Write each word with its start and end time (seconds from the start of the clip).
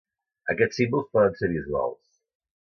Aquests 0.53 0.79
símbols 0.83 1.13
poden 1.17 1.37
ser 1.43 1.53
visuals 1.53 2.03